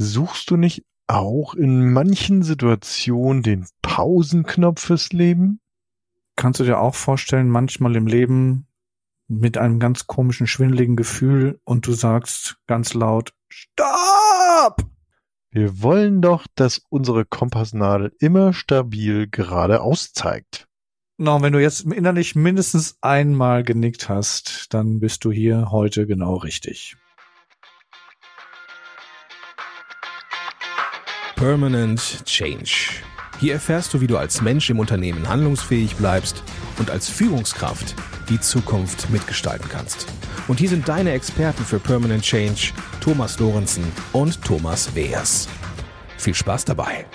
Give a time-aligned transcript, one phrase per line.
[0.00, 5.58] Suchst du nicht auch in manchen Situationen den Pausenknopf fürs Leben?
[6.36, 8.68] Kannst du dir auch vorstellen, manchmal im Leben
[9.26, 14.86] mit einem ganz komischen, schwindeligen Gefühl und du sagst ganz laut, Stopp!
[15.50, 20.68] Wir wollen doch, dass unsere Kompassnadel immer stabil geradeaus zeigt.
[21.16, 26.36] No, wenn du jetzt innerlich mindestens einmal genickt hast, dann bist du hier heute genau
[26.36, 26.96] richtig.
[31.38, 33.00] Permanent Change.
[33.38, 36.42] Hier erfährst du, wie du als Mensch im Unternehmen handlungsfähig bleibst
[36.80, 37.94] und als Führungskraft
[38.28, 40.08] die Zukunft mitgestalten kannst.
[40.48, 45.48] Und hier sind deine Experten für Permanent Change, Thomas Lorenzen und Thomas Weers.
[46.16, 47.06] Viel Spaß dabei!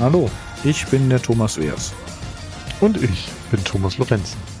[0.00, 0.28] Hallo,
[0.64, 1.94] ich bin der Thomas Weers.
[2.80, 4.55] Und ich bin Thomas Lorenzen.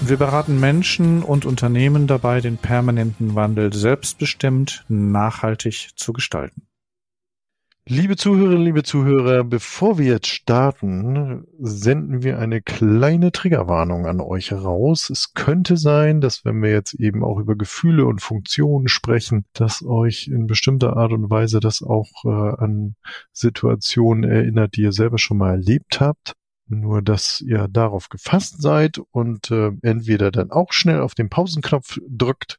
[0.00, 6.62] Wir beraten Menschen und Unternehmen dabei, den permanenten Wandel selbstbestimmt nachhaltig zu gestalten.
[7.90, 14.50] Liebe Zuhörerinnen, liebe Zuhörer, bevor wir jetzt starten, senden wir eine kleine Triggerwarnung an euch
[14.50, 15.08] heraus.
[15.08, 19.82] Es könnte sein, dass wenn wir jetzt eben auch über Gefühle und Funktionen sprechen, dass
[19.82, 22.94] euch in bestimmter Art und Weise das auch äh, an
[23.32, 26.34] Situationen erinnert, die ihr selber schon mal erlebt habt.
[26.70, 31.98] Nur, dass ihr darauf gefasst seid und äh, entweder dann auch schnell auf den Pausenknopf
[32.06, 32.58] drückt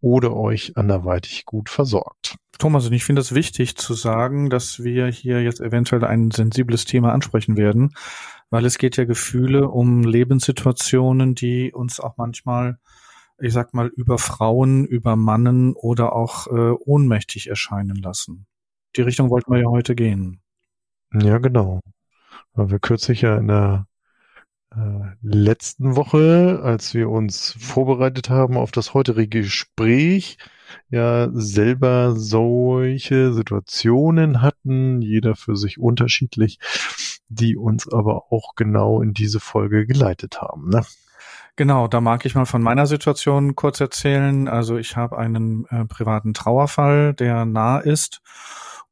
[0.00, 2.36] oder euch anderweitig gut versorgt.
[2.58, 6.86] Thomas, und ich finde es wichtig zu sagen, dass wir hier jetzt eventuell ein sensibles
[6.86, 7.94] Thema ansprechen werden,
[8.48, 12.78] weil es geht ja Gefühle um Lebenssituationen, die uns auch manchmal,
[13.38, 18.46] ich sag mal, über Frauen, über Mannen oder auch äh, ohnmächtig erscheinen lassen.
[18.96, 20.40] Die Richtung wollten wir ja heute gehen.
[21.12, 21.80] Ja, genau
[22.54, 23.86] weil wir kürzlich ja in der
[24.74, 30.38] äh, letzten Woche, als wir uns vorbereitet haben auf das heutige Gespräch,
[30.88, 36.58] ja selber solche Situationen hatten, jeder für sich unterschiedlich,
[37.28, 40.70] die uns aber auch genau in diese Folge geleitet haben.
[40.70, 40.84] Ne?
[41.56, 44.48] Genau, da mag ich mal von meiner Situation kurz erzählen.
[44.48, 48.22] Also ich habe einen äh, privaten Trauerfall, der nah ist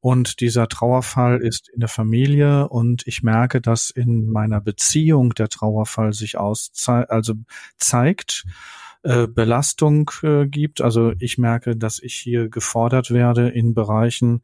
[0.00, 5.49] und dieser Trauerfall ist in der Familie und ich merke, dass in meiner Beziehung der
[5.49, 7.34] Trauerfall sich auszei also
[7.77, 8.44] zeigt,
[9.03, 10.81] äh, Belastung äh, gibt.
[10.81, 14.43] Also ich merke, dass ich hier gefordert werde in Bereichen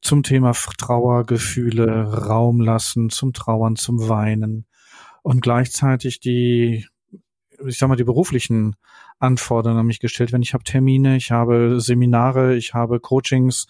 [0.00, 4.66] zum Thema Trauergefühle, Raum lassen, zum Trauern, zum Weinen
[5.22, 6.86] und gleichzeitig die,
[7.66, 8.76] ich sag mal, die beruflichen
[9.18, 10.42] Anforderungen an mich gestellt werden.
[10.42, 13.66] Ich habe Termine, ich habe Seminare, ich habe Coachings,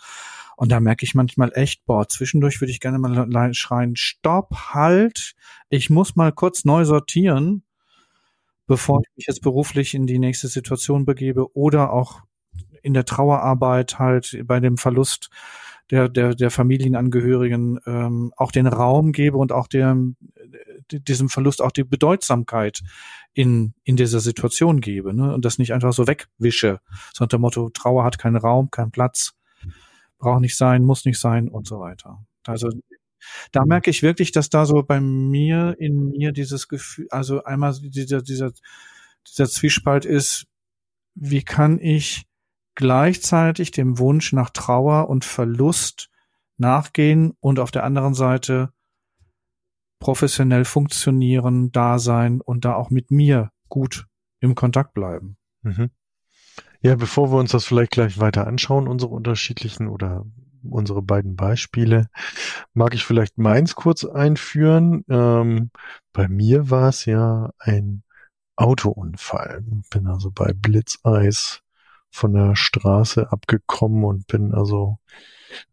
[0.57, 5.35] und da merke ich manchmal echt, boah, zwischendurch würde ich gerne mal schreien, stopp, halt,
[5.69, 7.63] ich muss mal kurz neu sortieren,
[8.67, 12.23] bevor ich mich jetzt beruflich in die nächste Situation begebe oder auch
[12.83, 15.31] in der Trauerarbeit halt bei dem Verlust
[15.91, 20.17] der, der, der Familienangehörigen ähm, auch den Raum gebe und auch dem,
[20.91, 22.81] diesem Verlust auch die Bedeutsamkeit
[23.35, 25.35] in, in dieser Situation gebe ne?
[25.35, 26.81] und das nicht einfach so wegwische,
[27.13, 29.35] sondern der Motto, Trauer hat keinen Raum, keinen Platz
[30.25, 32.25] braucht nicht sein, muss nicht sein und so weiter.
[32.47, 32.71] Also
[33.53, 33.69] da mhm.
[33.69, 38.23] merke ich wirklich, dass da so bei mir in mir dieses Gefühl, also einmal dieser
[38.23, 38.53] dieser
[39.29, 40.47] dieser Zwiespalt ist,
[41.15, 42.27] wie kann ich
[42.75, 46.11] gleichzeitig dem Wunsch nach Trauer und Verlust
[46.57, 48.73] nachgehen und auf der anderen Seite
[50.01, 54.07] professionell funktionieren, da sein und da auch mit mir gut
[54.41, 55.37] im Kontakt bleiben.
[55.63, 55.91] Mhm.
[56.85, 60.27] Ja, bevor wir uns das vielleicht gleich weiter anschauen, unsere unterschiedlichen oder
[60.69, 62.09] unsere beiden Beispiele,
[62.75, 65.03] mag ich vielleicht meins kurz einführen.
[65.09, 65.71] Ähm,
[66.13, 68.03] bei mir war es ja ein
[68.57, 69.65] Autounfall.
[69.89, 71.63] Bin also bei Blitzeis
[72.11, 74.99] von der Straße abgekommen und bin also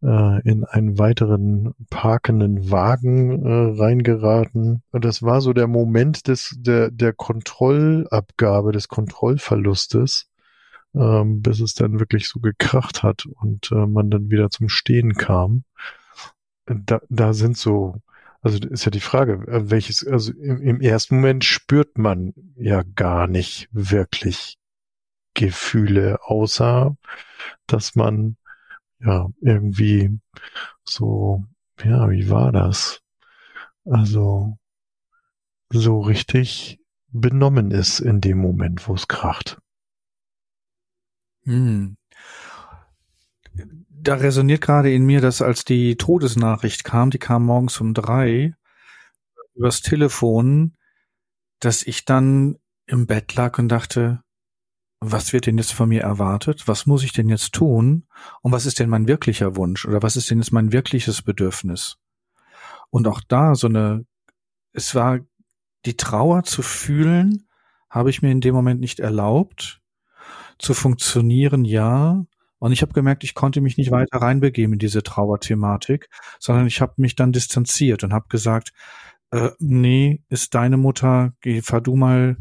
[0.02, 4.82] äh, in einen weiteren parkenden Wagen äh, reingeraten.
[4.92, 10.31] Und das war so der Moment des der der Kontrollabgabe, des Kontrollverlustes
[10.94, 15.14] ähm, bis es dann wirklich so gekracht hat und äh, man dann wieder zum Stehen
[15.14, 15.64] kam.
[16.66, 18.02] Da, da sind so,
[18.42, 22.84] also ist ja die Frage, äh, welches, also im, im ersten Moment spürt man ja
[22.96, 24.58] gar nicht wirklich
[25.34, 26.96] Gefühle, außer
[27.68, 28.38] dass man
[29.00, 30.20] ja irgendwie
[30.84, 31.46] so,
[31.84, 33.02] ja, wie war das?
[33.86, 34.58] Also
[35.70, 39.61] so richtig benommen ist in dem Moment, wo es kracht.
[41.44, 41.98] Hm.
[43.90, 48.56] Da resoniert gerade in mir, dass als die Todesnachricht kam, die kam morgens um drei
[49.54, 50.76] übers Telefon,
[51.60, 52.58] dass ich dann
[52.88, 54.24] im Bett lag und dachte,
[55.00, 56.68] was wird denn jetzt von mir erwartet?
[56.68, 58.08] Was muss ich denn jetzt tun?
[58.42, 59.86] Und was ist denn mein wirklicher Wunsch?
[59.86, 61.98] Oder was ist denn jetzt mein wirkliches Bedürfnis?
[62.92, 64.06] Und auch da so eine,
[64.74, 65.20] es war
[65.86, 67.48] die Trauer zu fühlen,
[67.90, 69.81] habe ich mir in dem Moment nicht erlaubt.
[70.62, 72.24] Zu funktionieren, ja.
[72.60, 76.10] Und ich habe gemerkt, ich konnte mich nicht weiter reinbegeben in diese Trauerthematik,
[76.40, 78.72] sondern ich habe mich dann distanziert und habe gesagt,
[79.32, 82.38] äh, nee, ist deine Mutter, geh, fahr du mal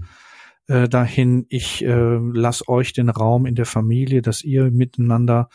[0.66, 5.48] äh, dahin, ich äh, lass euch den Raum in der Familie, dass ihr miteinander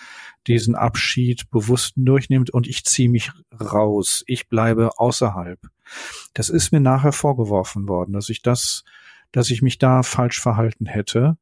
[0.48, 5.60] diesen Abschied bewusst durchnehmt und ich ziehe mich raus, ich bleibe außerhalb.
[6.34, 8.84] Das ist mir nachher vorgeworfen worden, dass ich das,
[9.32, 11.38] dass ich mich da falsch verhalten hätte,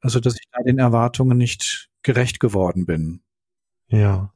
[0.00, 3.22] also dass ich da den Erwartungen nicht gerecht geworden bin.
[3.88, 4.32] Ja.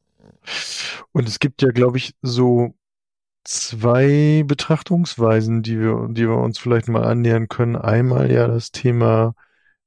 [1.12, 2.74] Und es gibt ja, glaube ich, so
[3.44, 7.76] zwei Betrachtungsweisen, die wir, die wir uns vielleicht mal annähern können.
[7.76, 9.34] Einmal ja das Thema,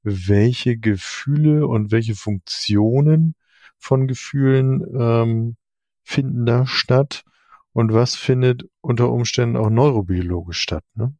[0.02, 3.34] welche Gefühle und welche Funktionen
[3.78, 5.56] von Gefühlen ähm,
[6.02, 7.24] finden da statt
[7.72, 11.14] und was findet unter Umständen auch neurobiologisch statt, ne?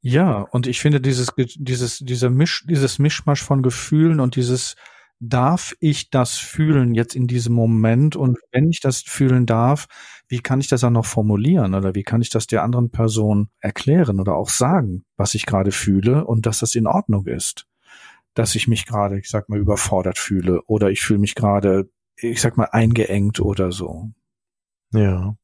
[0.00, 4.76] Ja, und ich finde dieses, dieses, dieser Misch, dieses Mischmasch von Gefühlen und dieses
[5.20, 8.16] darf ich das fühlen jetzt in diesem Moment?
[8.16, 9.86] Und wenn ich das fühlen darf,
[10.28, 13.50] wie kann ich das dann noch formulieren oder wie kann ich das der anderen Person
[13.60, 17.66] erklären oder auch sagen, was ich gerade fühle und dass das in Ordnung ist?
[18.34, 22.40] Dass ich mich gerade, ich sag mal, überfordert fühle oder ich fühle mich gerade, ich
[22.40, 24.10] sag mal, eingeengt oder so.
[24.92, 25.36] Ja.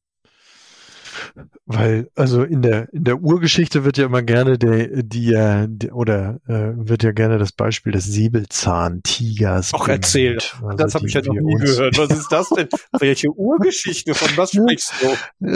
[1.67, 6.41] Weil, also in der, in der Urgeschichte wird ja immer gerne der, die, die oder
[6.47, 9.75] äh, wird ja gerne das Beispiel des Säbelzahntigers.
[9.75, 10.57] Auch erzählt.
[10.63, 11.99] Also das habe ich ja noch nie gehört.
[11.99, 12.69] Was ist das denn?
[12.99, 14.15] Welche Urgeschichte?
[14.15, 15.47] Von was sprichst du?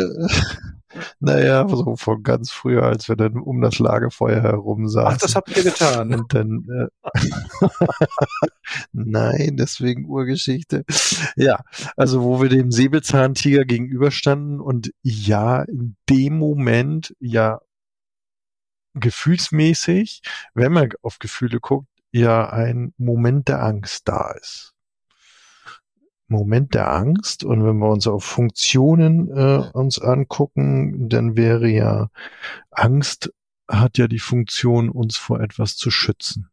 [1.20, 5.14] Naja, so von ganz früher, als wir dann um das Lagerfeuer herum saßen.
[5.14, 6.14] Ach, das habt ihr getan.
[6.14, 7.10] Und dann, äh,
[8.92, 10.84] nein, deswegen Urgeschichte.
[11.36, 11.60] Ja,
[11.96, 17.60] also wo wir dem Säbelzahntiger gegenüberstanden und ja, in dem Moment, ja,
[18.94, 20.22] gefühlsmäßig,
[20.54, 24.74] wenn man auf Gefühle guckt, ja ein Moment der Angst da ist.
[26.30, 27.44] Moment der Angst.
[27.44, 32.08] Und wenn wir uns auf Funktionen äh, uns angucken, dann wäre ja
[32.70, 33.32] Angst
[33.70, 36.50] hat ja die Funktion, uns vor etwas zu schützen.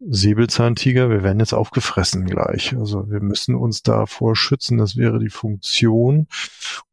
[0.00, 2.76] Säbelzahntiger, wir werden jetzt aufgefressen gleich.
[2.76, 4.78] Also wir müssen uns davor schützen.
[4.78, 6.28] Das wäre die Funktion.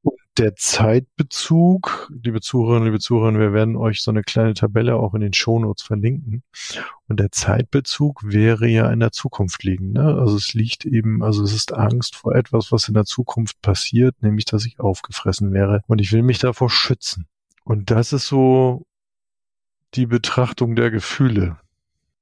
[0.02, 5.14] Und der Zeitbezug, liebe Zuhörerinnen, liebe Zuhörer, wir werden euch so eine kleine Tabelle auch
[5.14, 6.44] in den Shownotes verlinken.
[7.08, 9.92] Und der Zeitbezug wäre ja in der Zukunft liegen.
[9.92, 10.04] Ne?
[10.04, 14.22] Also es liegt eben, also es ist Angst vor etwas, was in der Zukunft passiert,
[14.22, 15.82] nämlich dass ich aufgefressen wäre.
[15.88, 17.28] Und ich will mich davor schützen.
[17.64, 18.86] Und das ist so
[19.94, 21.58] die Betrachtung der Gefühle.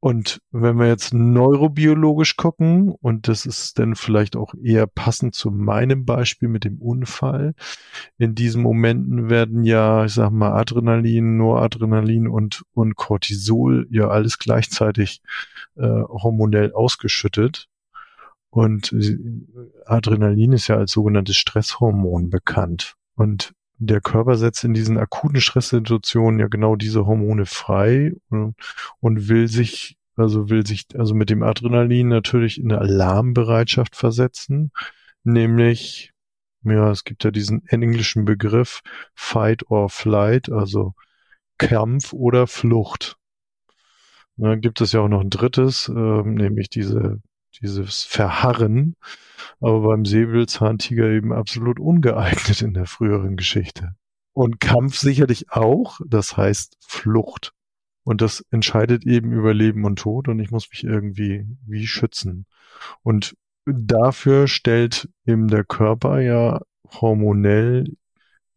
[0.04, 5.52] Und wenn wir jetzt neurobiologisch gucken, und das ist dann vielleicht auch eher passend zu
[5.52, 7.54] meinem Beispiel mit dem Unfall,
[8.18, 14.40] in diesen Momenten werden ja, ich sag mal, Adrenalin, Noradrenalin und, und Cortisol ja alles
[14.40, 15.22] gleichzeitig
[15.76, 17.70] äh, hormonell ausgeschüttet.
[18.50, 18.96] Und
[19.86, 22.96] Adrenalin ist ja als sogenanntes Stresshormon bekannt.
[23.14, 23.54] Und
[23.88, 28.56] der Körper setzt in diesen akuten Stresssituationen ja genau diese Hormone frei und,
[29.00, 34.72] und will sich, also will sich, also mit dem Adrenalin natürlich in eine Alarmbereitschaft versetzen,
[35.24, 36.14] nämlich,
[36.64, 38.82] ja, es gibt ja diesen englischen Begriff
[39.16, 40.94] Fight or Flight, also
[41.58, 43.18] Kampf oder Flucht.
[44.38, 47.20] Dann gibt es ja auch noch ein drittes, äh, nämlich diese
[47.60, 48.96] dieses Verharren,
[49.60, 53.96] aber beim Säbelzahntiger eben absolut ungeeignet in der früheren Geschichte.
[54.34, 57.54] Und Kampf sicherlich auch, das heißt Flucht.
[58.04, 62.46] Und das entscheidet eben über Leben und Tod und ich muss mich irgendwie wie schützen.
[63.04, 67.96] Und dafür stellt eben der Körper ja hormonell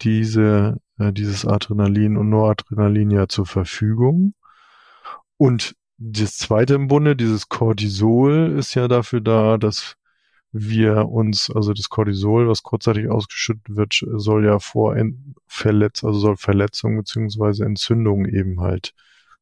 [0.00, 4.34] diese, äh, dieses Adrenalin und Noradrenalin ja zur Verfügung.
[5.36, 5.74] Und
[6.06, 9.96] das zweite im Bunde, dieses Cortisol, ist ja dafür da, dass
[10.52, 14.94] wir uns, also das Cortisol, was kurzzeitig ausgeschüttet wird, soll ja vor
[15.46, 18.92] Verletz, also soll Verletzungen beziehungsweise Entzündungen eben halt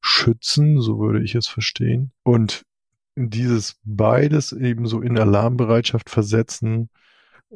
[0.00, 2.12] schützen, so würde ich es verstehen.
[2.22, 2.62] Und
[3.16, 6.90] dieses beides eben so in Alarmbereitschaft versetzen,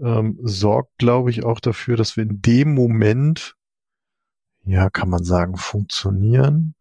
[0.03, 3.55] ähm, sorgt, glaube ich, auch dafür, dass wir in dem Moment,
[4.65, 6.75] ja, kann man sagen, funktionieren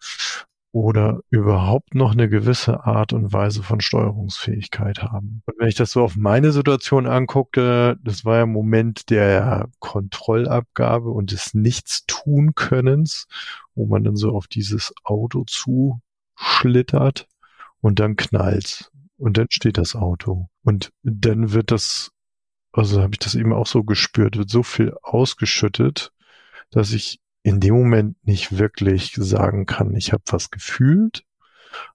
[0.76, 5.42] oder überhaupt noch eine gewisse Art und Weise von Steuerungsfähigkeit haben.
[5.46, 11.12] Und wenn ich das so auf meine Situation angucke, das war ja Moment der Kontrollabgabe
[11.12, 13.28] und des Nichtstun-Könnens,
[13.74, 17.30] wo man dann so auf dieses Auto zuschlittert
[17.80, 18.92] Und dann knallt's.
[19.18, 20.50] Und dann steht das Auto.
[20.66, 22.12] Und dann wird das,
[22.74, 26.12] also habe ich das eben auch so gespürt, wird so viel ausgeschüttet,
[26.70, 31.24] dass ich in dem Moment nicht wirklich sagen kann, ich habe was gefühlt,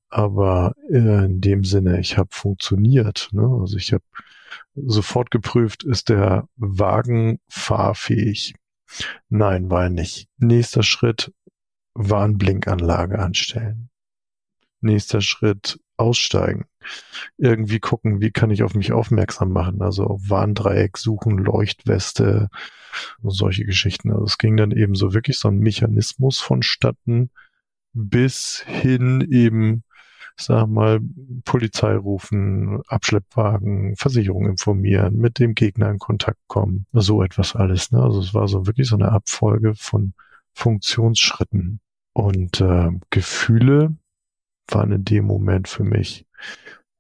[0.09, 3.31] aber in dem Sinne, ich habe funktioniert.
[3.33, 3.43] Ne?
[3.61, 4.05] Also ich habe
[4.77, 8.55] sofort geprüft, ist der Wagen fahrfähig?
[9.29, 10.29] Nein, war er nicht.
[10.39, 11.33] Nächster Schritt,
[11.95, 13.91] Warnblinkanlage anstellen.
[14.81, 16.67] Nächster Schritt, aussteigen.
[17.37, 19.83] Irgendwie gucken, wie kann ich auf mich aufmerksam machen.
[19.83, 22.49] Also Warndreieck suchen, Leuchtweste,
[23.23, 24.11] solche Geschichten.
[24.11, 27.31] Also es ging dann eben so wirklich so ein Mechanismus vonstatten
[27.93, 29.85] bis hin eben
[30.41, 31.01] sag mal,
[31.45, 37.93] Polizei rufen, Abschleppwagen, Versicherung informieren, mit dem Gegner in Kontakt kommen, so etwas alles.
[37.93, 38.03] Ne?
[38.03, 40.15] Also es war so wirklich so eine Abfolge von
[40.55, 41.81] Funktionsschritten.
[42.13, 43.95] Und äh, Gefühle
[44.73, 46.27] waren in dem Moment für mich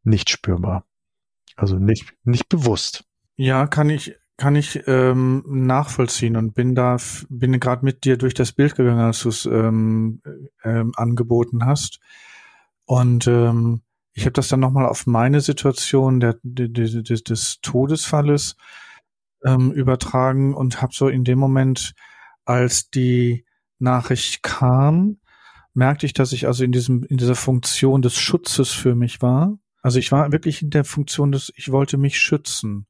[0.02, 0.84] nicht spürbar.
[1.56, 3.04] Also nicht, nicht bewusst.
[3.36, 6.96] Ja, kann ich, kann ich ähm, nachvollziehen und bin da,
[7.28, 10.22] bin gerade mit dir durch das Bild gegangen, als du es ähm,
[10.64, 12.00] ähm, angeboten hast.
[12.86, 18.56] Und ähm, ich habe das dann nochmal auf meine Situation der, der, der, des Todesfalles
[19.44, 21.94] ähm, übertragen und habe so in dem Moment,
[22.44, 23.44] als die
[23.78, 25.18] Nachricht kam,
[25.74, 29.58] merkte ich, dass ich also in diesem in dieser Funktion des Schutzes für mich war.
[29.82, 32.86] Also ich war wirklich in der Funktion des, ich wollte mich schützen.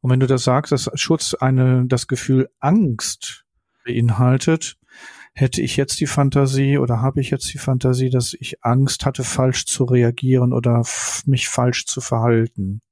[0.00, 3.44] Und wenn du das sagst, dass Schutz eine das Gefühl Angst
[3.84, 4.76] beinhaltet,
[5.34, 9.24] hätte ich jetzt die Fantasie oder habe ich jetzt die Fantasie, dass ich Angst hatte,
[9.24, 10.84] falsch zu reagieren oder
[11.26, 12.82] mich falsch zu verhalten.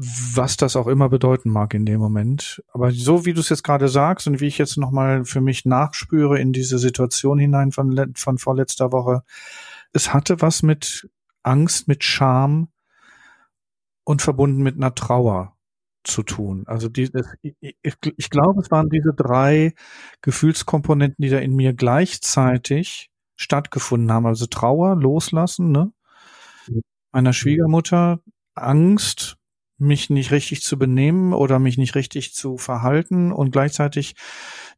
[0.00, 2.62] Was das auch immer bedeuten mag in dem Moment.
[2.72, 5.64] Aber so wie du es jetzt gerade sagst und wie ich jetzt nochmal für mich
[5.64, 9.24] nachspüre in diese Situation hinein von, von vorletzter Woche,
[9.92, 11.10] es hatte was mit
[11.42, 12.68] Angst, mit Scham
[14.04, 15.56] und verbunden mit einer Trauer
[16.04, 16.62] zu tun.
[16.66, 19.74] Also die, das, ich, ich glaube, es waren diese drei
[20.22, 24.26] Gefühlskomponenten, die da in mir gleichzeitig stattgefunden haben.
[24.26, 25.92] Also Trauer, Loslassen, ne?
[27.10, 28.20] Meiner Schwiegermutter,
[28.54, 29.37] Angst,
[29.78, 34.16] mich nicht richtig zu benehmen oder mich nicht richtig zu verhalten und gleichzeitig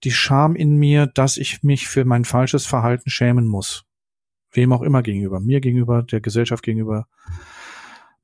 [0.05, 3.85] die Scham in mir, dass ich mich für mein falsches Verhalten schämen muss.
[4.53, 7.07] Wem auch immer gegenüber, mir gegenüber, der Gesellschaft gegenüber,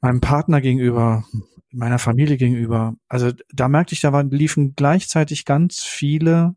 [0.00, 1.24] meinem Partner gegenüber,
[1.70, 2.94] meiner Familie gegenüber.
[3.08, 6.56] Also da merkte ich, da waren, liefen gleichzeitig ganz viele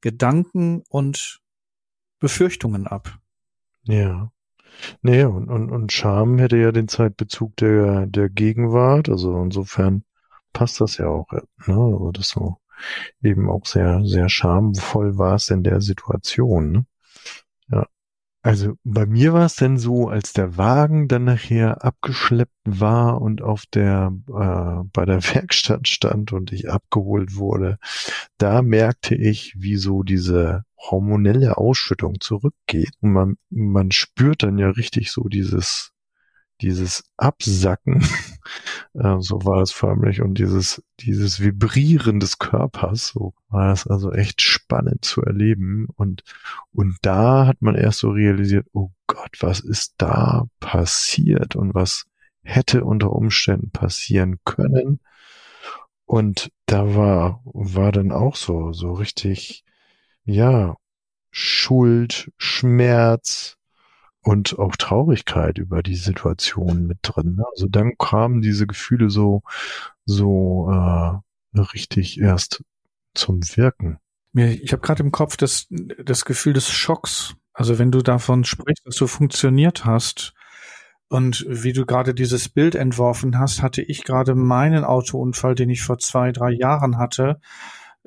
[0.00, 1.40] Gedanken und
[2.18, 3.18] Befürchtungen ab.
[3.82, 4.30] Ja.
[5.02, 9.08] Nee, und, und, und Scham hätte ja den Zeitbezug der, der Gegenwart.
[9.08, 10.04] Also insofern
[10.52, 11.30] passt das ja auch.
[11.32, 11.42] Ne?
[11.66, 12.58] Also das so
[13.22, 16.72] eben auch sehr, sehr schamvoll war es in der Situation.
[16.72, 16.86] Ne?
[18.44, 23.40] Also bei mir war es denn so, als der Wagen dann nachher abgeschleppt war und
[23.40, 27.78] auf der äh, bei der Werkstatt stand und ich abgeholt wurde,
[28.36, 32.92] da merkte ich, wie so diese hormonelle Ausschüttung zurückgeht.
[33.00, 35.93] Und man, man spürt dann ja richtig so dieses
[36.60, 38.02] dieses Absacken,
[38.94, 44.12] äh, so war es förmlich, und dieses, dieses Vibrieren des Körpers, so war es also
[44.12, 45.86] echt spannend zu erleben.
[45.96, 46.22] Und,
[46.72, 52.06] und da hat man erst so realisiert, oh Gott, was ist da passiert und was
[52.42, 55.00] hätte unter Umständen passieren können.
[56.06, 59.64] Und da war, war dann auch so, so richtig,
[60.24, 60.76] ja,
[61.30, 63.56] Schuld, Schmerz,
[64.24, 67.36] und auch Traurigkeit über die Situation mit drin.
[67.36, 67.44] Ne?
[67.52, 69.42] Also dann kamen diese Gefühle so,
[70.06, 72.64] so äh, richtig erst
[73.14, 73.98] zum Wirken.
[74.32, 77.36] Ich habe gerade im Kopf das, das Gefühl des Schocks.
[77.52, 80.34] Also wenn du davon sprichst, dass du funktioniert hast
[81.08, 85.82] und wie du gerade dieses Bild entworfen hast, hatte ich gerade meinen Autounfall, den ich
[85.82, 87.40] vor zwei, drei Jahren hatte,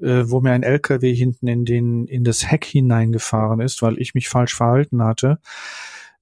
[0.01, 4.15] äh, wo mir ein LKW hinten in den in das Heck hineingefahren ist, weil ich
[4.15, 5.39] mich falsch verhalten hatte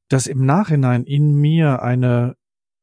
[0.10, 2.36] dass im Nachhinein in mir eine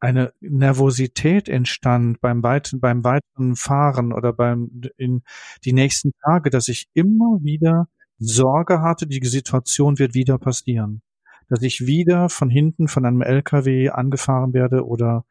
[0.03, 5.23] eine Nervosität entstand beim weiteren, beim weiteren Fahren oder beim in
[5.65, 7.87] die nächsten Tage, dass ich immer wieder
[8.19, 11.03] Sorge hatte, die Situation wird wieder passieren,
[11.49, 15.25] dass ich wieder von hinten von einem LKW angefahren werde oder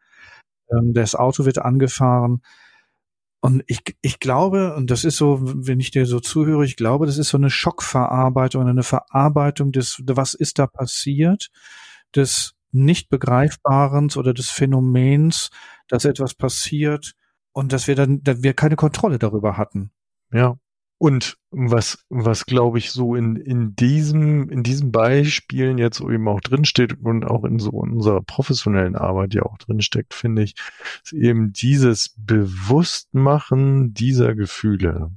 [0.72, 2.42] ähm, das Auto wird angefahren.
[3.44, 7.08] Und ich, ich glaube, und das ist so, wenn ich dir so zuhöre, ich glaube,
[7.08, 11.50] das ist so eine Schockverarbeitung, eine Verarbeitung des, was ist da passiert
[12.16, 15.50] des nicht begreifbarens oder des Phänomens,
[15.88, 17.14] dass etwas passiert
[17.52, 19.92] und dass wir dann, dass wir keine Kontrolle darüber hatten.
[20.32, 20.58] Ja,
[21.02, 26.42] Und was, was glaube ich so in, in diesem, in diesen Beispielen jetzt eben auch
[26.42, 30.54] drinsteht und auch in so unserer professionellen Arbeit ja auch drinsteckt, finde ich,
[31.04, 35.10] ist eben dieses Bewusstmachen dieser Gefühle.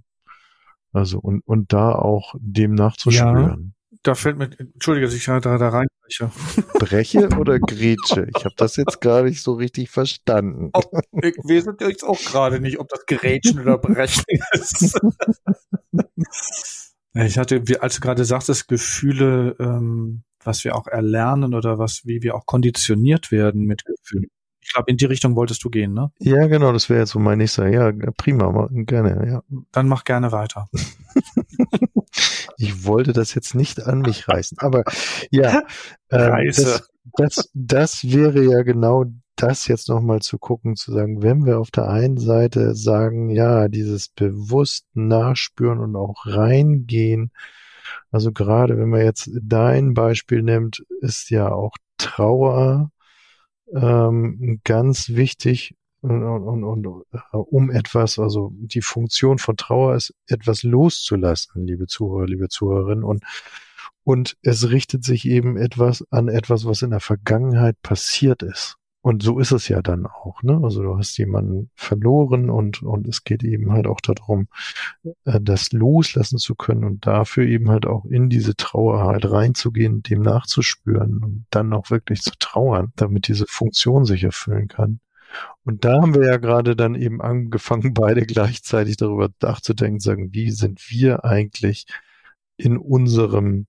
[0.94, 3.73] Also, und, und da auch dem nachzuspüren.
[3.73, 3.73] Ja,
[4.04, 6.30] da fällt mir, entschuldige, dass ich da, da reinbreche.
[6.78, 8.28] Breche oder Grätsche?
[8.36, 10.70] Ich habe das jetzt gar nicht so richtig verstanden.
[10.74, 10.82] Oh,
[11.22, 15.00] ich weiß jetzt auch gerade nicht, ob das Grätschen oder Brechen ist.
[17.16, 22.22] Ich hatte, als du gerade sagtest, Gefühle, ähm, was wir auch erlernen oder was, wie
[22.22, 24.26] wir auch konditioniert werden mit Gefühlen.
[24.60, 26.10] Ich glaube, in die Richtung wolltest du gehen, ne?
[26.18, 27.68] Ja, genau, das wäre jetzt so mein nächster.
[27.68, 29.42] Ja, prima, gerne, ja.
[29.70, 30.68] Dann mach gerne weiter.
[32.56, 34.84] ich wollte das jetzt nicht an mich reißen, aber
[35.30, 35.62] ja,
[36.08, 39.04] äh, das, das, das wäre ja genau
[39.36, 43.68] das jetzt nochmal zu gucken, zu sagen, wenn wir auf der einen Seite sagen, ja,
[43.68, 47.32] dieses bewusst nachspüren und auch reingehen,
[48.10, 52.90] also gerade wenn man jetzt dein Beispiel nimmt, ist ja auch Trauer
[53.72, 55.74] ähm, ganz wichtig
[56.10, 61.86] und, und, und, äh, um etwas, also die Funktion von Trauer ist, etwas loszulassen, liebe
[61.86, 63.24] Zuhörer, liebe Zuhörerinnen, und
[64.06, 68.76] und es richtet sich eben etwas an etwas, was in der Vergangenheit passiert ist.
[69.00, 70.60] Und so ist es ja dann auch, ne?
[70.62, 74.48] Also du hast jemanden verloren und, und es geht eben halt auch darum,
[75.24, 80.02] äh, das loslassen zu können und dafür eben halt auch in diese Trauer halt reinzugehen,
[80.02, 85.00] dem nachzuspüren und dann auch wirklich zu trauern, damit diese Funktion sich erfüllen kann.
[85.64, 90.50] Und da haben wir ja gerade dann eben angefangen, beide gleichzeitig darüber nachzudenken, sagen, wie
[90.50, 91.86] sind wir eigentlich
[92.56, 93.66] in unserem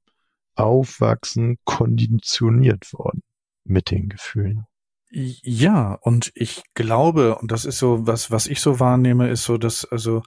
[0.55, 3.21] Aufwachsen konditioniert worden
[3.63, 4.65] mit den Gefühlen?
[5.11, 9.57] Ja, und ich glaube, und das ist so, was, was ich so wahrnehme, ist so,
[9.57, 10.23] dass also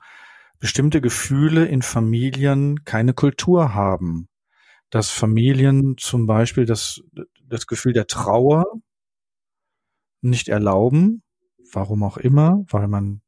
[0.58, 4.28] bestimmte Gefühle in Familien keine Kultur haben.
[4.90, 7.02] Dass Familien zum Beispiel das,
[7.44, 8.64] das Gefühl der Trauer
[10.22, 11.22] nicht erlauben,
[11.72, 13.20] warum auch immer, weil man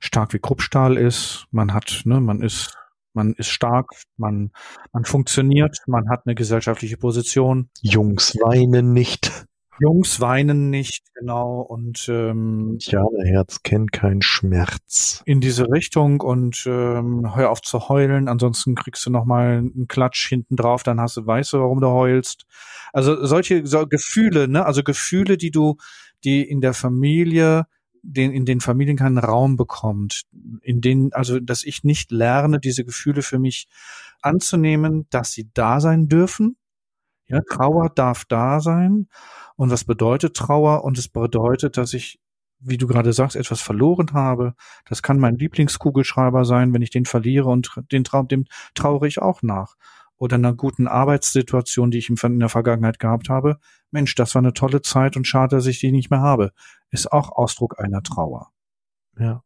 [0.00, 2.76] stark wie Kruppstahl ist, man hat, ne, man ist,
[3.12, 4.50] man ist stark, man,
[4.92, 7.70] man funktioniert, man hat eine gesellschaftliche Position.
[7.80, 9.46] Jungs weinen nicht.
[9.80, 11.60] Jungs weinen nicht, genau.
[11.60, 12.78] Und ähm,
[13.24, 15.22] Herz kennt keinen Schmerz.
[15.26, 20.28] In diese Richtung und ähm, hör auf zu heulen, ansonsten kriegst du nochmal einen Klatsch
[20.28, 22.44] hinten drauf, dann hast du, weißt du, warum du heulst.
[22.92, 24.64] Also solche so Gefühle, ne?
[24.64, 25.76] Also Gefühle, die du,
[26.24, 27.66] die in der Familie,
[28.02, 30.24] den, in den Familien keinen Raum bekommt,
[30.62, 33.68] in denen, also dass ich nicht lerne, diese Gefühle für mich
[34.20, 36.56] anzunehmen, dass sie da sein dürfen.
[37.26, 39.08] Ja, Trauer darf da sein
[39.56, 40.84] und was bedeutet Trauer?
[40.84, 42.20] Und es bedeutet, dass ich,
[42.60, 44.54] wie du gerade sagst, etwas verloren habe.
[44.86, 49.20] Das kann mein Lieblingskugelschreiber sein, wenn ich den verliere und den Traum, dem traure ich
[49.20, 49.76] auch nach.
[50.16, 53.58] Oder einer guten Arbeitssituation, die ich in der Vergangenheit gehabt habe.
[53.90, 56.52] Mensch, das war eine tolle Zeit und schade, dass ich die nicht mehr habe.
[56.90, 58.50] Ist auch Ausdruck einer Trauer.
[59.18, 59.43] Ja.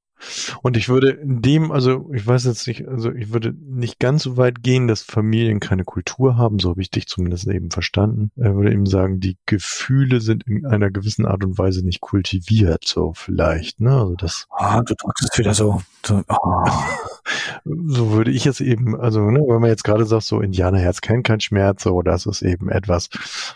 [0.62, 4.22] Und ich würde in dem, also ich weiß jetzt nicht, also ich würde nicht ganz
[4.22, 8.30] so weit gehen, dass Familien keine Kultur haben, so habe ich dich zumindest eben verstanden.
[8.36, 12.84] Ich würde eben sagen, die Gefühle sind in einer gewissen Art und Weise nicht kultiviert,
[12.84, 13.92] so vielleicht, ne?
[13.92, 14.46] Also das.
[14.50, 15.82] Ah, du drückst es wieder so.
[16.04, 16.64] So, oh.
[17.64, 21.26] so würde ich es eben, also ne, wenn man jetzt gerade sagt, so Indianerherz kennt
[21.26, 23.08] kein Schmerz, so das ist eben etwas,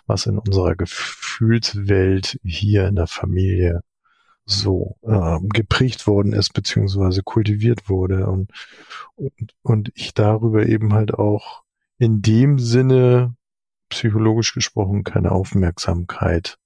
[0.07, 3.81] was in unserer Gefühlswelt hier in der Familie
[4.61, 8.51] so äh, geprägt worden ist, beziehungsweise kultiviert wurde und,
[9.17, 11.63] und, und ich darüber eben halt auch
[11.99, 13.35] in dem Sinne,
[13.89, 16.59] psychologisch gesprochen, keine Aufmerksamkeit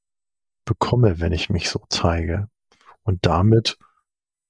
[0.65, 2.49] bekomme, wenn ich mich so zeige.
[3.03, 3.79] Und damit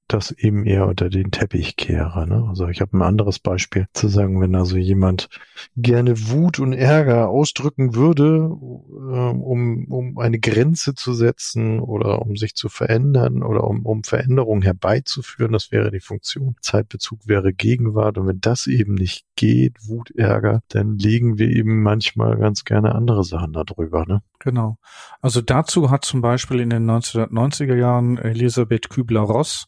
[0.09, 2.27] das eben eher unter den Teppich kehre.
[2.27, 2.47] Ne?
[2.49, 5.29] Also ich habe ein anderes Beispiel zu sagen, wenn also jemand
[5.77, 12.37] gerne Wut und Ärger ausdrücken würde, äh, um, um eine Grenze zu setzen oder um
[12.37, 16.57] sich zu verändern oder um, um Veränderungen herbeizuführen, das wäre die Funktion.
[16.61, 21.83] Zeitbezug wäre Gegenwart und wenn das eben nicht geht, Wut, Ärger, dann legen wir eben
[21.83, 24.07] manchmal ganz gerne andere Sachen darüber.
[24.07, 24.23] Ne?
[24.39, 24.79] Genau.
[25.21, 29.67] Also dazu hat zum Beispiel in den 1990er Jahren Elisabeth Kübler-Ross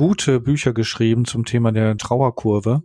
[0.00, 2.80] gute Bücher geschrieben zum Thema der Trauerkurve,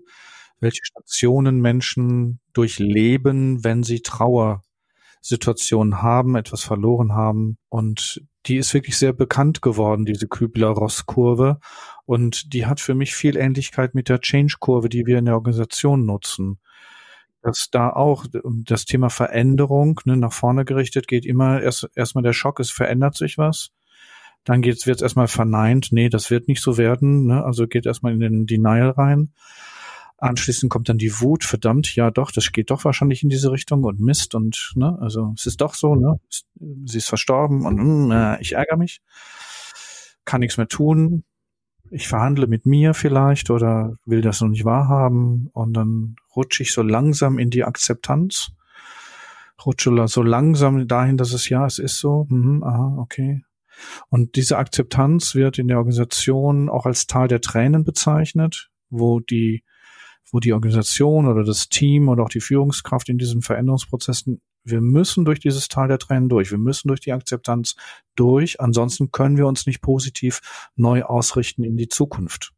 [0.59, 7.57] welche Stationen Menschen durchleben, wenn sie Trauersituationen haben, etwas verloren haben.
[7.69, 11.61] Und die ist wirklich sehr bekannt geworden, diese Kübler-Ross-Kurve.
[12.03, 16.05] Und die hat für mich viel Ähnlichkeit mit der Change-Kurve, die wir in der Organisation
[16.05, 16.59] nutzen
[17.41, 22.33] dass da auch das Thema Veränderung ne, nach vorne gerichtet geht immer erst erstmal der
[22.33, 23.69] Schock, es verändert sich was.
[24.45, 27.43] Dann geht's, wird's erstmal verneint, nee, das wird nicht so werden, ne?
[27.43, 29.33] also geht erstmal in den Denial rein.
[30.17, 33.83] Anschließend kommt dann die Wut, verdammt, ja doch, das geht doch wahrscheinlich in diese Richtung
[33.83, 36.19] und Mist und ne, also es ist doch so, ne,
[36.85, 39.01] sie ist verstorben und äh, ich ärgere mich,
[40.23, 41.25] kann nichts mehr tun,
[41.91, 45.49] ich verhandle mit mir vielleicht oder will das noch nicht wahrhaben.
[45.53, 48.51] Und dann rutsche ich so langsam in die Akzeptanz,
[49.65, 53.44] rutsche so langsam dahin, dass es ja, es ist so, mhm, aha, okay.
[54.09, 59.63] Und diese Akzeptanz wird in der Organisation auch als Tal der Tränen bezeichnet, wo die
[60.31, 65.25] wo die Organisation oder das Team oder auch die Führungskraft in diesen Veränderungsprozessen, wir müssen
[65.25, 67.75] durch dieses Tal der Tränen durch, wir müssen durch die Akzeptanz
[68.15, 72.53] durch, ansonsten können wir uns nicht positiv neu ausrichten in die Zukunft.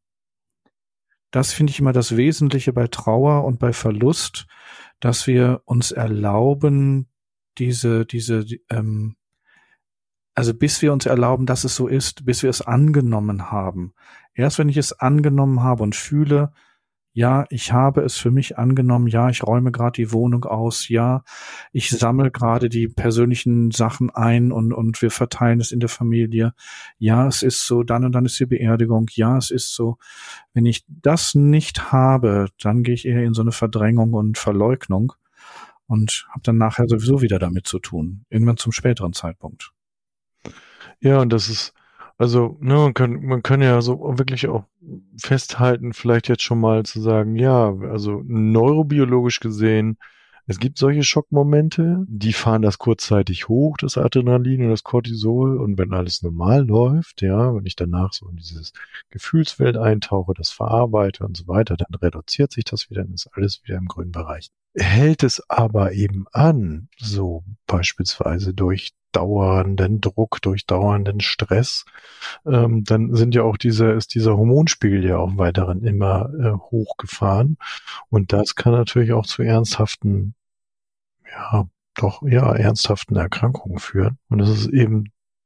[1.32, 4.48] Das finde ich immer das Wesentliche bei Trauer und bei Verlust,
[5.02, 7.10] dass wir uns erlauben,
[7.58, 9.18] diese, diese, ähm,
[10.38, 13.94] also bis wir uns erlauben, dass es so ist, bis wir es angenommen haben.
[14.36, 16.52] Erst wenn ich es angenommen habe und fühle,
[17.12, 21.24] ja, ich habe es für mich angenommen, ja, ich räume gerade die Wohnung aus, ja,
[21.72, 26.54] ich sammle gerade die persönlichen Sachen ein und, und wir verteilen es in der Familie,
[27.00, 29.98] ja, es ist so, dann und dann ist die Beerdigung, ja, es ist so.
[30.54, 35.14] Wenn ich das nicht habe, dann gehe ich eher in so eine Verdrängung und Verleugnung
[35.88, 39.74] und habe dann nachher sowieso wieder damit zu tun, irgendwann zum späteren Zeitpunkt.
[41.02, 41.74] Ja, und das ist,
[42.18, 44.66] also, ne, man kann, man kann ja so wirklich auch
[45.18, 49.98] festhalten, vielleicht jetzt schon mal zu sagen, ja, also neurobiologisch gesehen,
[50.50, 55.58] es gibt solche Schockmomente, die fahren das kurzzeitig hoch, das Adrenalin und das Cortisol.
[55.58, 58.72] Und wenn alles normal läuft, ja, wenn ich danach so in dieses
[59.10, 63.62] Gefühlswelt eintauche, das verarbeite und so weiter, dann reduziert sich das wieder, dann ist alles
[63.66, 64.50] wieder im grünen Bereich.
[64.78, 71.86] Hält es aber eben an, so beispielsweise durch dauernden Druck, durch dauernden Stress,
[72.46, 77.58] ähm, dann sind ja auch diese, ist dieser Hormonspiegel ja auch weiterhin immer äh, hochgefahren.
[78.10, 80.36] Und das kann natürlich auch zu ernsthaften,
[81.32, 84.20] ja, doch, ja, ernsthaften Erkrankungen führen.
[84.30, 85.06] Und es ist eben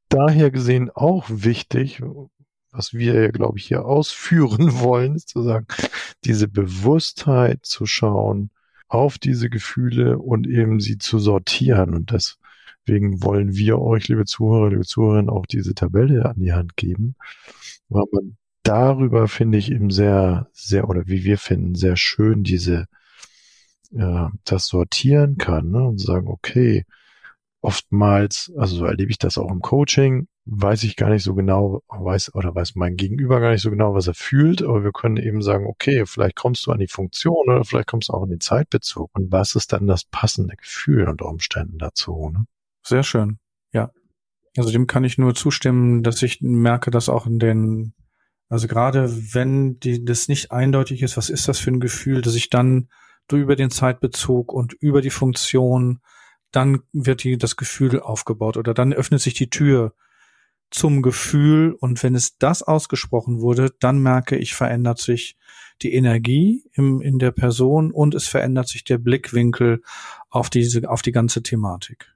[0.10, 2.02] daher gesehen auch wichtig,
[2.72, 5.68] was wir ja, glaube ich, hier ausführen wollen, ist zu sagen,
[6.26, 8.52] diese Bewusstheit zu schauen
[8.92, 11.96] auf diese Gefühle und eben sie zu sortieren.
[11.96, 12.12] Und
[12.88, 17.16] Deswegen wollen wir euch, liebe Zuhörer, liebe Zuhörerinnen, auch diese Tabelle an die Hand geben,
[17.90, 22.88] weil man darüber finde ich eben sehr, sehr, oder wie wir finden, sehr schön diese,
[23.94, 26.86] äh, das sortieren kann ne, und sagen, okay,
[27.62, 31.84] oftmals, also so erlebe ich das auch im Coaching, weiß ich gar nicht so genau,
[31.88, 35.18] weiß oder weiß mein Gegenüber gar nicht so genau, was er fühlt, aber wir können
[35.18, 38.30] eben sagen, okay, vielleicht kommst du an die Funktion oder vielleicht kommst du auch an
[38.30, 42.32] den Zeitbezug und was ist dann das passende Gefühl unter Umständen dazu?
[42.34, 42.46] Ne?
[42.84, 43.38] Sehr schön.
[43.72, 43.92] Ja.
[44.58, 47.94] Also dem kann ich nur zustimmen, dass ich merke, dass auch in den,
[48.50, 52.36] also gerade wenn die, das nicht eindeutig ist, was ist das für ein Gefühl, dass
[52.36, 52.90] ich dann
[53.32, 56.02] über den Zeitbezug und über die Funktion,
[56.52, 59.94] dann wird die, das Gefühl aufgebaut oder dann öffnet sich die Tür
[60.70, 65.38] zum Gefühl und wenn es das ausgesprochen wurde, dann merke ich, verändert sich
[65.82, 69.82] die Energie im, in der Person und es verändert sich der Blickwinkel
[70.30, 72.16] auf diese, auf die ganze Thematik.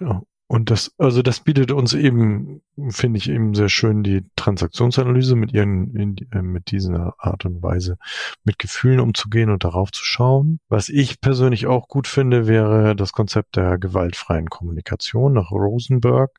[0.00, 0.22] Ja.
[0.46, 5.54] Und das, also das bietet uns eben, finde ich eben sehr schön, die Transaktionsanalyse mit
[5.54, 7.96] ihren, in, äh, mit dieser Art und Weise
[8.44, 10.60] mit Gefühlen umzugehen und darauf zu schauen.
[10.68, 16.30] Was ich persönlich auch gut finde, wäre das Konzept der gewaltfreien Kommunikation nach Rosenberg.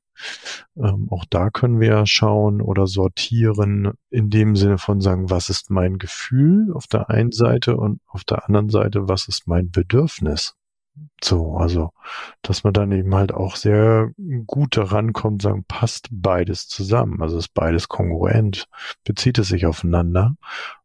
[0.77, 5.71] Ähm, auch da können wir schauen oder sortieren in dem Sinne von sagen, was ist
[5.71, 10.55] mein Gefühl auf der einen Seite und auf der anderen Seite, was ist mein Bedürfnis?
[11.23, 11.91] So, also,
[12.41, 14.11] dass man dann eben halt auch sehr
[14.45, 17.21] gut daran kommt, sagen, passt beides zusammen.
[17.21, 18.67] Also ist beides kongruent,
[19.03, 20.35] bezieht es sich aufeinander.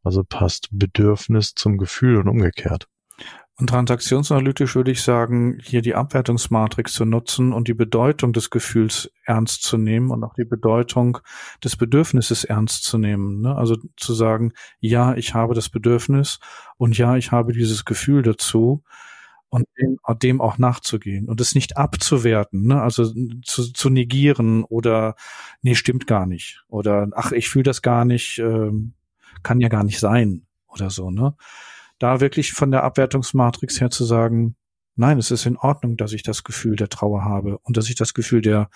[0.02, 2.88] Also passt Bedürfnis zum Gefühl und umgekehrt.
[3.60, 9.12] Und transaktionsanalytisch würde ich sagen, hier die Abwertungsmatrix zu nutzen und die Bedeutung des Gefühls
[9.26, 11.18] ernst zu nehmen und auch die Bedeutung
[11.62, 13.42] des Bedürfnisses ernst zu nehmen.
[13.42, 13.54] Ne?
[13.54, 16.40] Also zu sagen, ja, ich habe das Bedürfnis
[16.78, 18.82] und ja, ich habe dieses Gefühl dazu
[19.50, 22.80] und dem, dem auch nachzugehen und es nicht abzuwerten, ne?
[22.80, 25.16] also zu, zu negieren oder
[25.62, 28.94] nee, stimmt gar nicht oder ach, ich fühle das gar nicht, ähm,
[29.42, 31.34] kann ja gar nicht sein oder so, ne?
[31.98, 34.56] Da wirklich von der Abwertungsmatrix her zu sagen,
[34.96, 37.94] nein, es ist in Ordnung, dass ich das Gefühl der Trauer habe und dass ich
[37.94, 38.70] das Gefühl der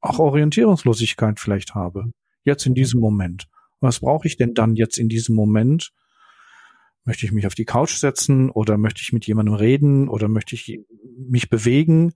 [0.00, 2.10] auch Orientierungslosigkeit vielleicht habe,
[2.42, 3.48] jetzt in diesem Moment.
[3.80, 5.92] Was brauche ich denn dann jetzt in diesem Moment,
[7.04, 10.54] Möchte ich mich auf die Couch setzen oder möchte ich mit jemandem reden oder möchte
[10.54, 10.80] ich
[11.28, 12.12] mich bewegen?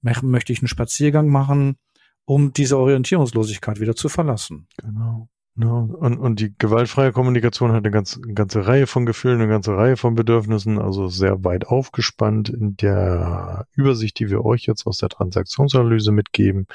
[0.00, 1.76] Möchte ich einen Spaziergang machen,
[2.24, 4.68] um diese Orientierungslosigkeit wieder zu verlassen?
[4.78, 5.28] Genau.
[5.56, 9.48] Ja, und, und die gewaltfreie Kommunikation hat eine, ganz, eine ganze Reihe von Gefühlen, eine
[9.48, 14.84] ganze Reihe von Bedürfnissen, also sehr weit aufgespannt in der Übersicht, die wir euch jetzt
[14.84, 16.66] aus der Transaktionsanalyse mitgeben.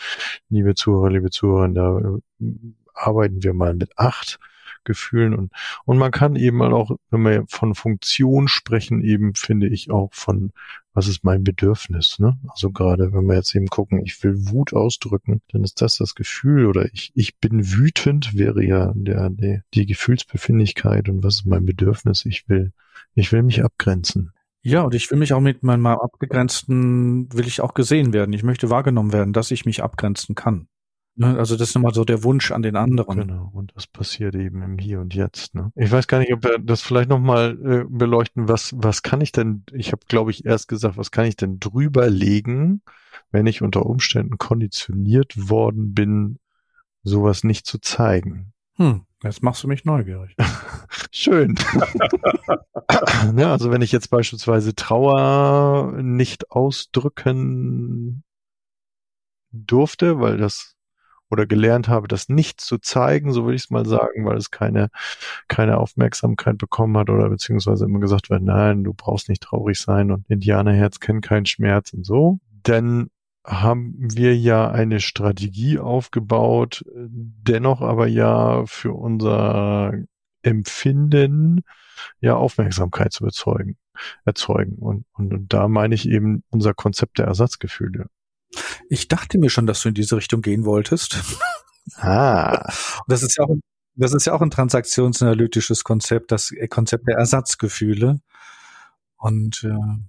[0.48, 2.46] Liebe Zuhörer, liebe Zuhörer, da äh,
[2.94, 4.40] arbeiten wir mal mit acht
[4.84, 5.52] Gefühlen und,
[5.86, 10.52] und man kann eben auch, wenn wir von Funktion sprechen, eben finde ich auch von,
[10.94, 12.38] was ist mein Bedürfnis, ne?
[12.50, 16.16] Also gerade wenn wir jetzt eben gucken, ich will Wut ausdrücken, dann ist das das
[16.16, 21.46] Gefühl oder ich, ich bin wütend wäre ja der, der, die Gefühlsbefindlichkeit und was ist
[21.46, 22.26] mein Bedürfnis?
[22.26, 22.74] Ich will,
[23.16, 24.34] ich will mich abgrenzen.
[24.62, 28.34] Ja, und ich will mich auch mit meinem abgegrenzten, will ich auch gesehen werden.
[28.34, 30.68] Ich möchte wahrgenommen werden, dass ich mich abgrenzen kann.
[31.16, 31.38] Ne?
[31.38, 33.20] Also das ist nochmal so der Wunsch an den anderen.
[33.20, 35.54] Genau, und das passiert eben im Hier und Jetzt.
[35.54, 35.72] Ne?
[35.76, 39.32] Ich weiß gar nicht, ob wir das vielleicht nochmal äh, beleuchten, was, was kann ich
[39.32, 42.82] denn, ich habe glaube ich erst gesagt, was kann ich denn drüber legen,
[43.32, 46.40] wenn ich unter Umständen konditioniert worden bin,
[47.04, 48.54] sowas nicht zu zeigen.
[48.76, 50.36] Hm, jetzt machst du mich neugierig.
[51.12, 51.56] Schön.
[53.36, 58.24] ja, also wenn ich jetzt beispielsweise Trauer nicht ausdrücken
[59.52, 60.76] durfte, weil das
[61.30, 64.52] oder gelernt habe, das nicht zu zeigen, so würde ich es mal sagen, weil es
[64.52, 64.90] keine,
[65.48, 70.12] keine Aufmerksamkeit bekommen hat oder beziehungsweise immer gesagt wird, nein, du brauchst nicht traurig sein
[70.12, 72.40] und Indianerherz kennt keinen Schmerz und so.
[72.68, 73.10] Denn
[73.46, 79.94] haben wir ja eine Strategie aufgebaut, dennoch aber ja für unser
[80.42, 81.62] Empfinden
[82.22, 83.78] ja Aufmerksamkeit zu bezeugen,
[84.26, 84.78] erzeugen.
[84.78, 88.08] Und, und, und da meine ich eben unser Konzept der Ersatzgefühle.
[88.90, 91.20] Ich dachte mir schon, dass du in diese Richtung gehen wolltest.
[91.96, 92.72] Ah.
[93.08, 93.56] das ist ja auch,
[93.96, 98.20] das ist ja auch ein transaktionsanalytisches Konzept, das Konzept der Ersatzgefühle.
[99.18, 100.04] Und äh,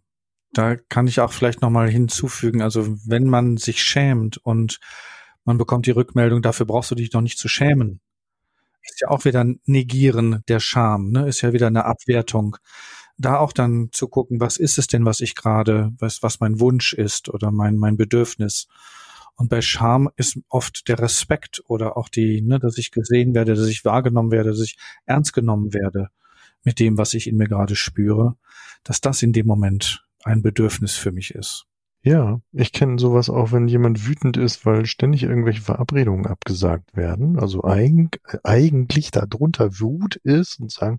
[0.52, 4.80] da kann ich auch vielleicht nochmal hinzufügen, also wenn man sich schämt und
[5.44, 8.00] man bekommt die Rückmeldung, dafür brauchst du dich noch nicht zu schämen,
[8.82, 11.28] ist ja auch wieder ein Negieren der Scham, ne?
[11.28, 12.56] ist ja wieder eine Abwertung
[13.20, 16.58] da auch dann zu gucken, was ist es denn, was ich gerade, was, was mein
[16.58, 18.66] Wunsch ist oder mein, mein Bedürfnis.
[19.36, 23.54] Und bei Scham ist oft der Respekt oder auch die, ne, dass ich gesehen werde,
[23.54, 26.08] dass ich wahrgenommen werde, dass ich ernst genommen werde
[26.64, 28.36] mit dem, was ich in mir gerade spüre,
[28.84, 31.66] dass das in dem Moment ein Bedürfnis für mich ist.
[32.02, 37.38] Ja, ich kenne sowas auch, wenn jemand wütend ist, weil ständig irgendwelche Verabredungen abgesagt werden.
[37.38, 40.98] Also eig eigentlich darunter Wut ist und sagen,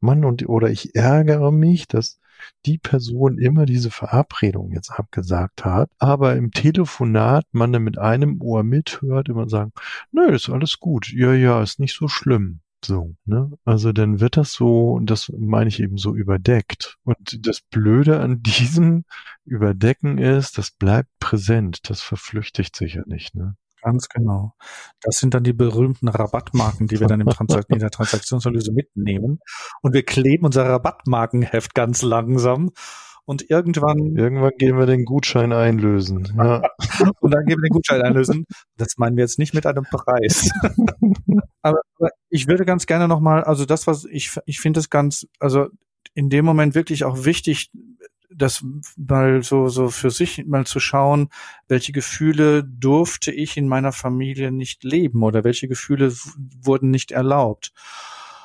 [0.00, 2.18] Mann und oder ich ärgere mich, dass
[2.64, 8.40] die Person immer diese Verabredung jetzt abgesagt hat, aber im Telefonat man dann mit einem
[8.40, 9.72] Ohr mithört, immer sagen,
[10.12, 12.60] nö, ist alles gut, ja, ja, ist nicht so schlimm.
[12.84, 13.50] So, ne?
[13.64, 16.96] Also dann wird das so, und das meine ich eben so überdeckt.
[17.04, 19.04] Und das Blöde an diesem
[19.44, 23.56] Überdecken ist, das bleibt präsent, das verflüchtigt sich ja nicht, ne?
[23.82, 24.54] Ganz genau.
[25.02, 29.38] Das sind dann die berühmten Rabattmarken, die wir dann im Transakt in der Transaktionsanalyse mitnehmen.
[29.82, 32.72] Und wir kleben unser Rabattmarkenheft ganz langsam
[33.28, 34.16] und irgendwann.
[34.16, 36.32] Irgendwann gehen wir den Gutschein einlösen.
[36.36, 36.62] Ja.
[37.20, 38.46] und dann gehen wir den Gutschein einlösen.
[38.78, 40.50] Das meinen wir jetzt nicht mit einem Preis.
[41.62, 41.80] aber,
[42.30, 45.68] ich würde ganz gerne nochmal, also das, was ich, ich finde es ganz, also
[46.14, 47.70] in dem Moment wirklich auch wichtig,
[48.30, 48.64] das
[48.96, 51.30] mal so, so für sich mal zu schauen,
[51.66, 56.12] welche Gefühle durfte ich in meiner Familie nicht leben oder welche Gefühle
[56.62, 57.72] wurden nicht erlaubt?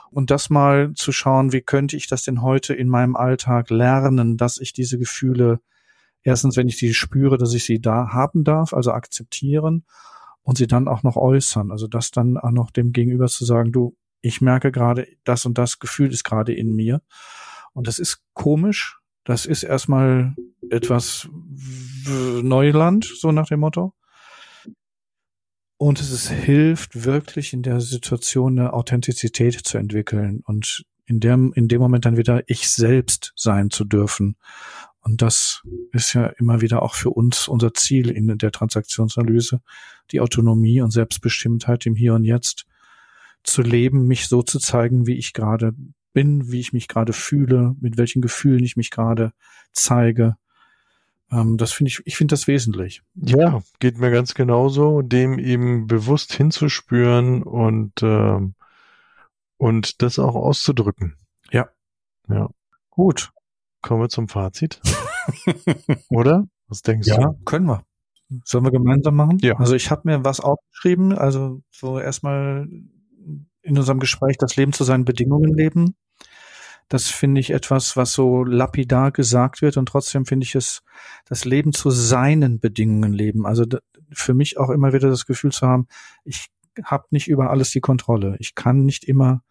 [0.09, 4.37] Und das mal zu schauen, wie könnte ich das denn heute in meinem Alltag lernen,
[4.37, 5.59] dass ich diese Gefühle
[6.21, 9.83] erstens, wenn ich sie spüre, dass ich sie da haben darf, also akzeptieren
[10.43, 11.71] und sie dann auch noch äußern.
[11.71, 15.57] Also das dann auch noch dem Gegenüber zu sagen, du, ich merke gerade, das und
[15.57, 17.01] das Gefühl ist gerade in mir.
[17.73, 18.99] Und das ist komisch.
[19.23, 20.35] Das ist erstmal
[20.69, 21.29] etwas
[22.41, 23.93] Neuland, so nach dem Motto.
[25.77, 31.51] Und es ist, hilft wirklich in der Situation eine Authentizität zu entwickeln und in dem,
[31.53, 34.37] in dem Moment dann wieder ich selbst sein zu dürfen.
[35.03, 39.61] Und das ist ja immer wieder auch für uns unser Ziel in der Transaktionsanalyse,
[40.11, 42.65] die Autonomie und Selbstbestimmtheit im Hier und Jetzt
[43.43, 45.73] zu leben, mich so zu zeigen, wie ich gerade
[46.13, 49.33] bin, wie ich mich gerade fühle, mit welchen Gefühlen ich mich gerade
[49.73, 50.37] zeige
[51.33, 53.01] ähm, das finde ich, ich finde das wesentlich.
[53.15, 58.53] Ja, geht mir ganz genauso, dem eben bewusst hinzuspüren und, ähm,
[59.57, 61.15] und das auch auszudrücken.
[61.51, 61.69] Ja.
[62.29, 62.49] Ja.
[62.89, 63.31] Gut.
[63.83, 64.81] Kommen wir zum Fazit.
[66.09, 66.45] Oder?
[66.67, 67.21] Was denkst ja, du?
[67.21, 67.83] Ja, können wir.
[68.45, 69.37] Sollen wir gemeinsam machen?
[69.41, 69.57] Ja.
[69.57, 72.67] Also ich habe mir was aufgeschrieben, also so erstmal
[73.61, 75.95] in unserem Gespräch das Leben zu seinen Bedingungen leben.
[76.87, 80.81] Das finde ich etwas, was so lapidar gesagt wird und trotzdem finde ich es,
[81.25, 83.45] das Leben zu seinen Bedingungen leben.
[83.45, 83.65] Also
[84.11, 85.87] für mich auch immer wieder das Gefühl zu haben,
[86.23, 86.47] ich
[86.83, 88.37] habe nicht über alles die Kontrolle.
[88.39, 89.43] Ich kann nicht immer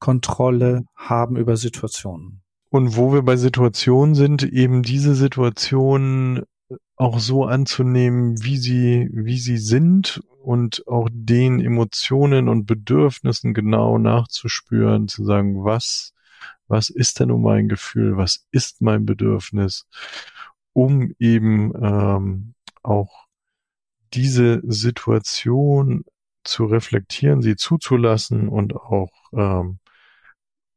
[0.00, 2.42] Kontrolle haben über Situationen.
[2.70, 6.42] Und wo wir bei Situationen sind, eben diese Situationen
[6.96, 13.98] auch so anzunehmen, wie sie, wie sie sind und auch den Emotionen und Bedürfnissen genau
[13.98, 16.12] nachzuspüren, zu sagen, was,
[16.66, 19.86] was ist denn um mein Gefühl, was ist mein Bedürfnis,
[20.74, 23.26] um eben ähm, auch
[24.12, 26.04] diese Situation
[26.44, 29.78] zu reflektieren, sie zuzulassen und auch ähm,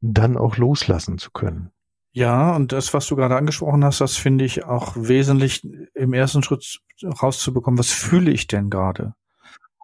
[0.00, 1.70] dann auch loslassen zu können.
[2.14, 6.42] Ja, und das, was du gerade angesprochen hast, das finde ich auch wesentlich im ersten
[6.42, 9.14] Schritt rauszubekommen, was fühle ich denn gerade?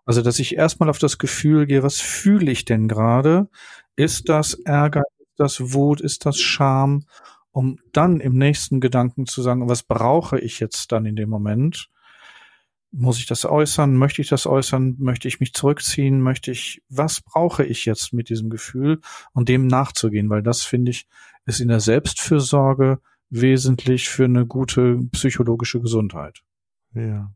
[0.05, 3.49] Also, dass ich erstmal auf das Gefühl gehe, was fühle ich denn gerade?
[3.97, 7.05] Ist das Ärger, ist das Wut, ist das Scham?
[7.51, 11.91] Um dann im nächsten Gedanken zu sagen, was brauche ich jetzt dann in dem Moment?
[12.91, 13.97] Muss ich das äußern?
[13.97, 14.97] Möchte ich das äußern?
[14.99, 16.21] Möchte ich mich zurückziehen?
[16.23, 19.01] Möchte ich, was brauche ich jetzt mit diesem Gefühl
[19.33, 20.31] und dem nachzugehen?
[20.31, 21.07] Weil das finde ich
[21.49, 26.43] ist in der Selbstfürsorge wesentlich für eine gute psychologische Gesundheit.
[26.95, 27.33] Ja.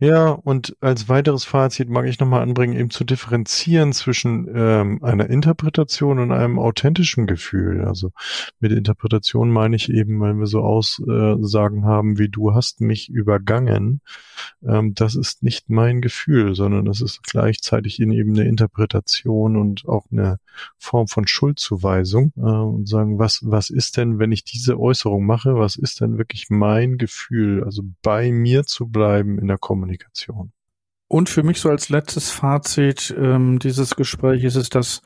[0.00, 5.28] Ja, und als weiteres Fazit mag ich nochmal anbringen, eben zu differenzieren zwischen ähm, einer
[5.28, 7.84] Interpretation und einem authentischen Gefühl.
[7.84, 8.12] Also
[8.60, 14.00] mit Interpretation meine ich eben, wenn wir so Aussagen haben wie du hast mich übergangen,
[14.64, 19.88] ähm, das ist nicht mein Gefühl, sondern das ist gleichzeitig in eben eine Interpretation und
[19.88, 20.38] auch eine
[20.78, 25.56] Form von Schuldzuweisung äh, und sagen, was, was ist denn, wenn ich diese Äußerung mache,
[25.56, 27.64] was ist denn wirklich mein Gefühl?
[27.64, 30.52] Also bei mir zu bleiben in der Kommunikation Kommunikation.
[31.08, 35.00] Und für mich so als letztes Fazit ähm, dieses Gesprächs ist es, dass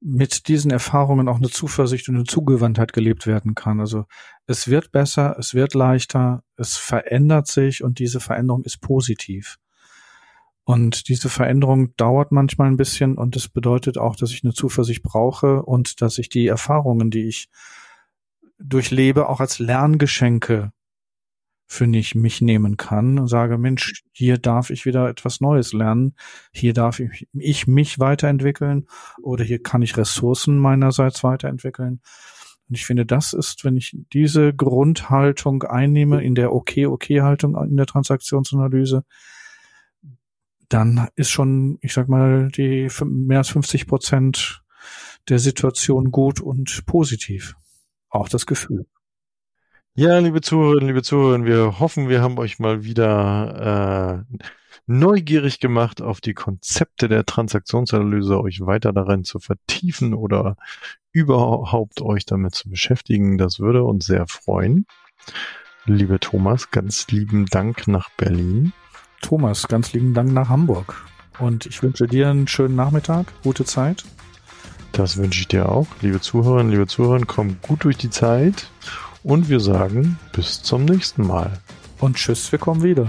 [0.00, 3.80] mit diesen Erfahrungen auch eine Zuversicht und eine Zugewandtheit gelebt werden kann.
[3.80, 4.06] Also
[4.46, 9.58] es wird besser, es wird leichter, es verändert sich und diese Veränderung ist positiv.
[10.64, 15.02] Und diese Veränderung dauert manchmal ein bisschen und das bedeutet auch, dass ich eine Zuversicht
[15.02, 17.48] brauche und dass ich die Erfahrungen, die ich
[18.58, 20.72] durchlebe, auch als Lerngeschenke
[21.70, 26.14] für ich mich nehmen kann und sage, Mensch, hier darf ich wieder etwas Neues lernen,
[26.50, 28.86] hier darf ich, ich mich weiterentwickeln
[29.22, 32.00] oder hier kann ich Ressourcen meinerseits weiterentwickeln.
[32.68, 37.86] Und ich finde, das ist, wenn ich diese Grundhaltung einnehme in der Okay-Okay-Haltung in der
[37.86, 39.04] Transaktionsanalyse,
[40.70, 44.62] dann ist schon, ich sag mal, die mehr als 50 Prozent
[45.28, 47.56] der Situation gut und positiv.
[48.08, 48.86] Auch das Gefühl.
[49.98, 54.36] Ja, liebe Zuhörerinnen, liebe Zuhörer, wir hoffen, wir haben euch mal wieder äh,
[54.86, 60.56] neugierig gemacht auf die Konzepte der Transaktionsanalyse, euch weiter darin zu vertiefen oder
[61.10, 63.38] überhaupt euch damit zu beschäftigen.
[63.38, 64.86] Das würde uns sehr freuen.
[65.84, 68.72] Liebe Thomas, ganz lieben Dank nach Berlin.
[69.20, 70.94] Thomas, ganz lieben Dank nach Hamburg.
[71.40, 74.04] Und ich wünsche dir einen schönen Nachmittag, gute Zeit.
[74.92, 75.88] Das wünsche ich dir auch.
[76.02, 78.70] Liebe Zuhörerinnen, liebe Zuhörer, kommt gut durch die Zeit
[79.22, 81.50] und wir sagen bis zum nächsten Mal.
[82.00, 83.08] Und tschüss, wir kommen wieder.